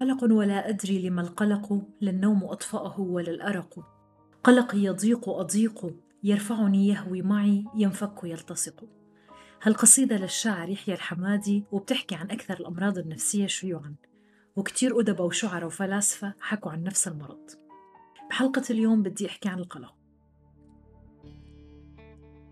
[0.00, 3.86] قلق ولا أدري لما القلق لا النوم أطفأه ولا الأرق.
[4.44, 8.84] قلقي يضيق أضيق يرفعني يهوي معي ينفك يلتصق.
[9.62, 13.94] هالقصيدة للشاعر يحيى الحمادي وبتحكي عن أكثر الأمراض النفسية شيوعاً؟
[14.56, 17.50] وكتير أدباء وشعراء وفلاسفة حكوا عن نفس المرض.
[18.30, 19.94] بحلقة اليوم بدي أحكي عن القلق.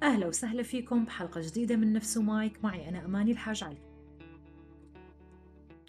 [0.02, 3.95] أهلا وسهلا فيكم بحلقة جديدة من نفس مايك معي أنا أماني الحاج علي.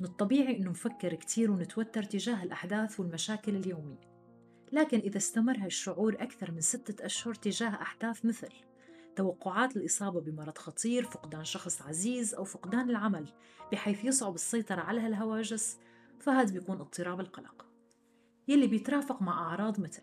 [0.02, 4.18] من الطبيعي أنه نفكر كتير ونتوتر تجاه الأحداث والمشاكل اليومية.
[4.72, 8.50] لكن إذا استمر هالشعور أكثر من ستة أشهر تجاه أحداث مثل
[9.16, 13.34] توقعات الإصابة بمرض خطير، فقدان شخص عزيز أو فقدان العمل
[13.72, 15.78] بحيث يصعب السيطرة على هالهواجس
[16.20, 17.66] فهذا بيكون اضطراب القلق.
[18.48, 20.02] يلي بيترافق مع أعراض مثل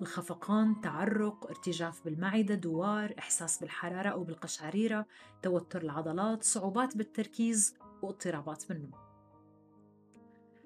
[0.00, 5.06] الخفقان، تعرق، ارتجاف بالمعدة، دوار، إحساس بالحرارة أو بالقشعريرة،
[5.42, 9.09] توتر العضلات، صعوبات بالتركيز واضطرابات بالنوم.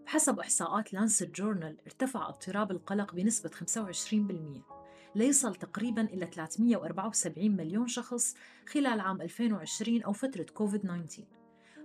[0.06, 4.74] بحسب إحصاءات Lancet Journal ارتفع اضطراب القلق بنسبة 25%
[5.14, 8.34] ليصل تقريبا إلى 374 مليون شخص
[8.66, 11.24] خلال عام 2020 أو فترة كوفيد 19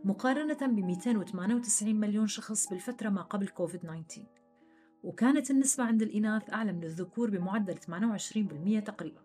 [0.03, 4.25] مقارنة ب 298 مليون شخص بالفترة ما قبل كوفيد 19
[5.03, 9.21] وكانت النسبة عند الإناث أعلى من الذكور بمعدل 28% تقريبا.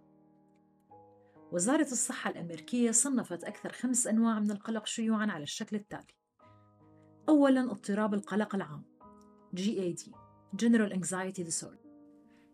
[1.52, 6.23] وزارة الصحة الأمريكية صنفت أكثر خمس أنواع من القلق شيوعاً على الشكل التالي.
[7.28, 8.82] أولاً اضطراب القلق العام
[9.56, 10.10] GAD
[10.62, 11.84] General Anxiety Disorder.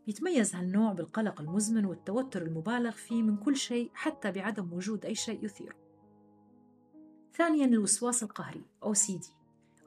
[0.07, 5.45] يتميز هالنوع بالقلق المزمن والتوتر المبالغ فيه من كل شيء حتى بعدم وجود أي شيء
[5.45, 5.75] يثيره
[7.35, 9.25] ثانياً الوسواس القهري OCD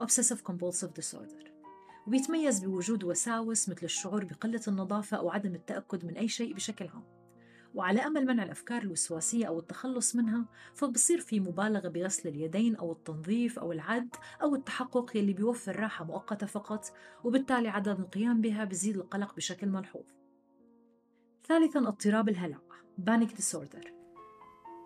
[0.03, 1.53] Obsessive Compulsive Disorder.
[2.07, 7.03] وبيتميز بوجود وساوس مثل الشعور بقلة النظافة أو عدم التأكد من أي شيء بشكل عام.
[7.73, 13.59] وعلى أمل منع الأفكار الوسواسية أو التخلص منها فبصير في مبالغة بغسل اليدين أو التنظيف
[13.59, 16.85] أو العد أو التحقق يلي بيوفر راحة مؤقتة فقط
[17.23, 20.05] وبالتالي عدم القيام بها بزيد القلق بشكل ملحوظ.
[21.47, 22.59] ثالثاً اضطراب الهلع
[23.09, 23.88] Panic Disorder.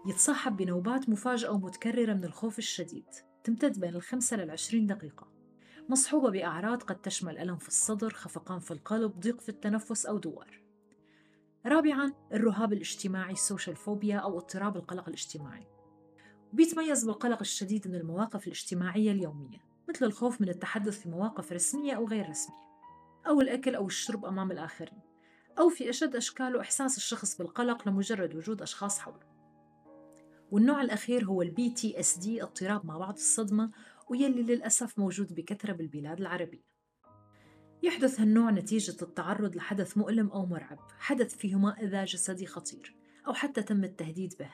[0.06, 3.06] يتصاحب بنوبات مفاجئة ومتكررة من الخوف الشديد
[3.44, 5.28] تمتد بين الخمسة للعشرين دقيقة.
[5.90, 10.67] مصحوبة بأعراض قد تشمل ألم في الصدر، خفقان في القلب، ضيق في التنفس أو دوار.
[11.66, 15.68] رابعاً الرهاب الاجتماعي ال social phobia أو اضطراب القلق الاجتماعي.
[16.54, 19.58] بيتميز بالقلق الشديد من المواقف الاجتماعية اليومية
[19.90, 22.68] مثل الخوف من التحدث في مواقف رسمية أو غير رسمية
[23.28, 25.00] أو الأكل أو الشرب أمام الآخرين
[25.60, 29.28] أو في أشد أشكاله إحساس الشخص بالقلق لمجرد وجود أشخاص حوله.
[30.52, 33.72] والنوع الأخير هو ال PTSD اضطراب ما بعد الصدمة
[34.10, 36.77] ويلي للأسف موجود بكثرة بالبلاد العربية.
[37.84, 42.96] يحدث هالنوع نتيجة التعرض لحدث مؤلم أو مرعب حدث فيه ما إذا جسدي خطير
[43.28, 44.52] أو حتى تم التهديد به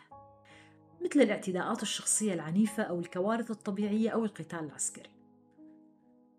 [1.01, 5.09] مثل الاعتداءات الشخصية العنيفة أو الكوارث الطبيعية أو القتال العسكري.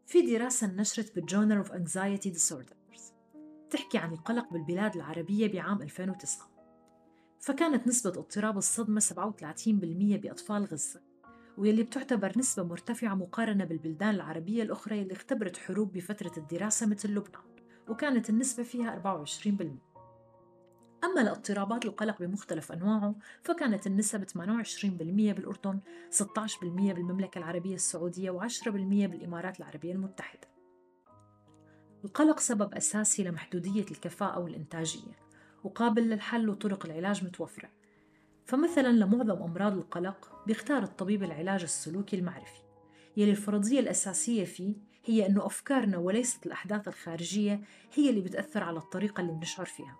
[0.07, 3.01] في دراسة نشرت بالجورنال of Anxiety Disorders
[3.71, 6.51] تحكي عن القلق بالبلاد العربية بعام 2009
[7.41, 11.14] فكانت نسبة اضطراب الصدمة 37% بأطفال غزة.
[11.59, 17.43] واللي بتعتبر نسبة مرتفعة مقارنة بالبلدان العربية الأخرى اللي اختبرت حروب بفترة الدراسة مثل لبنان
[17.89, 18.91] وكانت النسبة فيها
[19.47, 19.95] 24%
[21.05, 24.35] أما الاضطرابات القلق بمختلف أنواعه فكانت النسب 28%
[24.85, 30.49] بالأردن 16% بالمملكة العربية السعودية و10% بالإمارات العربية المتحدة.
[32.05, 35.13] القلق سبب أساسي لمحدودية الكفاءة والإنتاجية
[35.65, 37.71] وقابل للحل وطرق العلاج متوفرة.
[38.45, 42.63] فمثلا لمعظم أمراض القلق بيختار الطبيب العلاج السلوكي المعرفي.
[43.17, 44.75] يلي الفرضية الأساسية فيه
[45.05, 47.61] هي أنه أفكارنا وليست الأحداث الخارجية
[47.95, 49.97] هي اللي بتأثر على الطريقة اللي بنشعر فيها.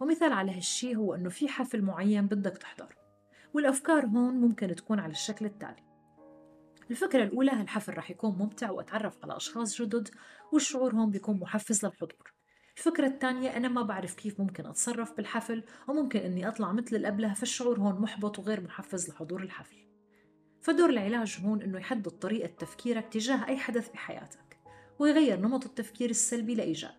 [0.00, 2.96] ومثال على هالشي هو أنه في حفل معين بدك تحضره
[3.54, 5.84] والأفكار هون ممكن تكون على الشكل التالي.
[6.90, 10.08] الفكرة الأولى هالحفل رح يكون ممتع وأتعرف على أشخاص جدد
[10.52, 12.37] والشعور هون بيكون محفز للحضور.
[12.78, 17.80] الفكرة الثانية أنا ما بعرف كيف ممكن أتصرف بالحفل وممكن أني أطلع مثل الأبله فالشعور
[17.80, 19.76] هون محبط وغير محفز لحضور الحفل.
[20.60, 24.58] فدور العلاج هون أنه يحدد طريقة تفكيرك تجاه أي حدث بحياتك
[24.98, 26.94] ويغير نمط التفكير السلبي لإيجابي.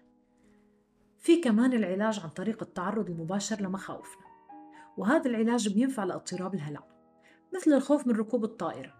[1.18, 4.26] في كمان العلاج عن طريق التعرض المباشر لمخاوفنا
[4.98, 6.84] وهذا العلاج بينفع لاضطراب الهلع
[7.56, 8.94] مثل الخوف من ركوب الطائرة.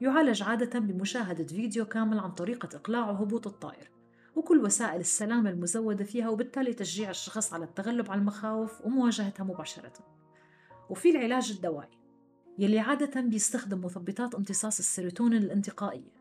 [0.00, 3.99] يعالج عادة بمشاهدة فيديو كامل عن طريقة إقلاع وهبوط الطائرة.
[4.36, 9.92] وكل وسائل السلامة المزودة فيها وبالتالي تشجيع الشخص على التغلب على المخاوف ومواجهتها مباشرة.
[10.90, 11.98] وفي العلاج الدوائي
[12.58, 16.20] يلي عادة بيستخدم مثبطات امتصاص السيروتونين الانتقائية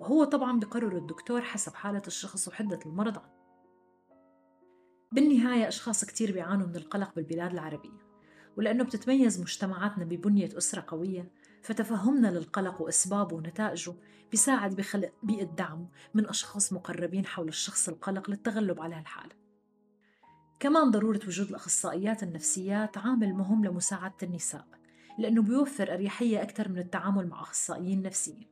[0.00, 3.18] وهو طبعا بقرر الدكتور حسب حالة الشخص وحدة المرض.
[3.18, 3.40] عنه
[5.12, 8.10] بالنهاية أشخاص كتير بيعانوا من القلق بالبلاد العربية
[8.56, 11.30] ولأنه بتتميز مجتمعاتنا ببنية أسرة قوية
[11.62, 13.94] فتفهمنا للقلق وأسبابه ونتائجه
[14.30, 19.34] بيساعد بخلق بيئة دعم من أشخاص مقربين حول الشخص القلق للتغلب على هالحالة.
[20.60, 24.66] كمان ضرورة وجود الأخصائيات النفسيات عامل مهم لمساعدة النساء
[25.18, 28.46] لأنه بيوفر أريحية أكثر من التعامل مع أخصائيين نفسيين.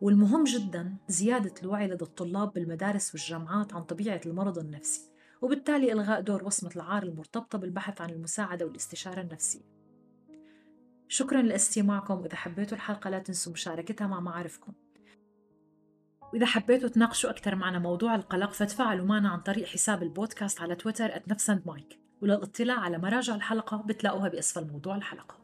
[0.00, 5.10] والمهم جدا زيادة الوعي لدى الطلاب بالمدارس والجامعات عن طبيعة المرض النفسي
[5.42, 9.79] وبالتالي إلغاء دور وصمة العار المرتبطة بالبحث عن المساعدة والاستشارة النفسية.
[11.12, 14.72] شكرا لاستماعكم وإذا حبيتوا الحلقة لا تنسوا مشاركتها مع معارفكم.
[16.32, 21.22] وإذا حبيتوا تناقشوا أكثر معنا موضوع القلق فتفاعلوا معنا عن طريق حساب البودكاست على تويتر
[21.28, 25.39] @نفسندمايك وللاطلاع على مراجع الحلقة بتلاقوها بأسفل موضوع الحلقة.